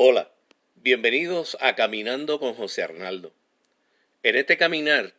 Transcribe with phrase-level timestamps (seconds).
[0.00, 0.30] Hola,
[0.76, 3.32] bienvenidos a Caminando con José Arnaldo.
[4.22, 5.12] En este caminar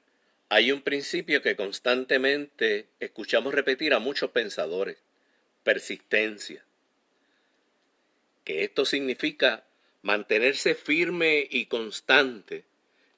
[0.47, 5.03] hay un principio que constantemente escuchamos repetir a muchos pensadores,
[5.63, 6.63] persistencia.
[8.45, 9.65] Que esto significa
[10.01, 12.63] mantenerse firme y constante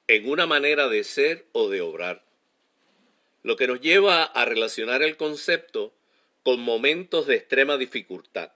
[0.08, 2.24] en una manera de ser o de obrar.
[3.44, 5.94] Lo que nos lleva a relacionar el concepto
[6.42, 8.50] con momentos de extrema dificultad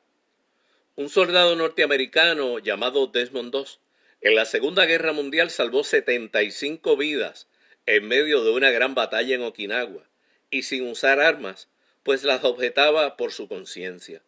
[0.97, 3.65] un soldado norteamericano llamado Desmond II
[4.23, 7.49] en la Segunda Guerra Mundial salvó 75 vidas
[7.85, 10.05] en medio de una gran batalla en Okinawa
[10.51, 11.69] y sin usar armas,
[12.03, 14.23] pues las objetaba por su conciencia.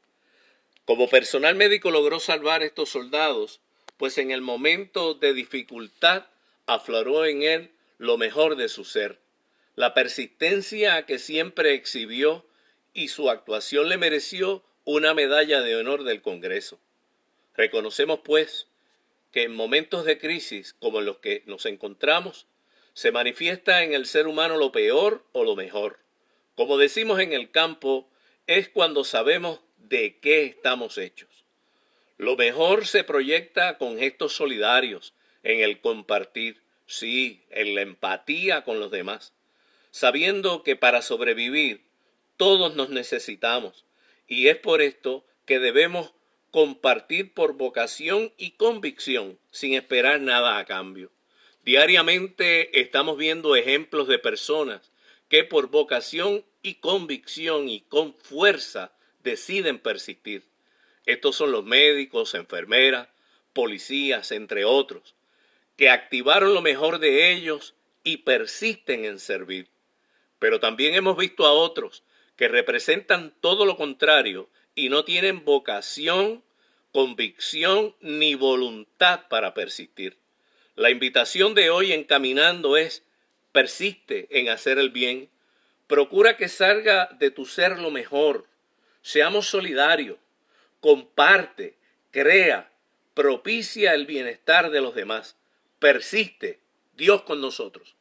[0.84, 3.60] Como personal médico logró salvar a estos soldados,
[3.96, 6.26] pues en el momento de dificultad
[6.66, 9.18] afloró en él lo mejor de su ser,
[9.74, 12.44] la persistencia que siempre exhibió
[12.92, 16.80] y su actuación le mereció una medalla de honor del Congreso.
[17.54, 18.68] Reconocemos, pues,
[19.32, 22.46] que en momentos de crisis como en los que nos encontramos,
[22.94, 25.98] se manifiesta en el ser humano lo peor o lo mejor.
[26.54, 28.08] Como decimos en el campo,
[28.46, 31.44] es cuando sabemos de qué estamos hechos.
[32.16, 38.80] Lo mejor se proyecta con gestos solidarios, en el compartir, sí, en la empatía con
[38.80, 39.34] los demás,
[39.90, 41.84] sabiendo que para sobrevivir
[42.38, 43.84] todos nos necesitamos
[44.28, 46.12] y es por esto que debemos
[46.50, 51.10] compartir por vocación y convicción sin esperar nada a cambio.
[51.64, 54.92] Diariamente estamos viendo ejemplos de personas
[55.28, 60.44] que por vocación y convicción y con fuerza deciden persistir.
[61.06, 63.08] Estos son los médicos, enfermeras,
[63.52, 65.14] policías, entre otros,
[65.76, 69.68] que activaron lo mejor de ellos y persisten en servir.
[70.38, 72.02] Pero también hemos visto a otros
[72.38, 76.44] que representan todo lo contrario y no tienen vocación,
[76.92, 80.16] convicción ni voluntad para persistir.
[80.76, 83.02] La invitación de hoy encaminando es
[83.50, 85.28] persiste en hacer el bien,
[85.88, 88.46] procura que salga de tu ser lo mejor,
[89.02, 90.18] seamos solidarios,
[90.78, 91.74] comparte,
[92.12, 92.70] crea,
[93.14, 95.36] propicia el bienestar de los demás,
[95.80, 96.60] persiste,
[96.94, 97.97] Dios con nosotros.